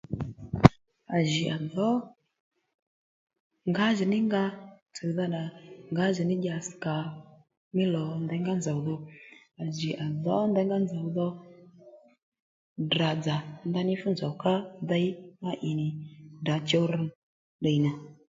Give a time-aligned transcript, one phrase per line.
[1.15, 1.87] À jì à dhǒ
[3.69, 4.43] ngǎjìní nga
[4.93, 5.41] tsùwdha nà
[5.93, 7.05] ngǎjìní dyasi kàò
[7.73, 8.95] mí lò nděy ngá nzòw dho
[9.63, 11.27] à jì à dhǒ nděyngá nzòw dho
[12.85, 13.35] Ddrà-dzà
[13.69, 14.53] ndaní fú nzòw ká
[14.89, 15.87] dey fú nzòw nì
[16.39, 17.03] Ddrà chuw rř
[17.59, 17.91] ddiy nà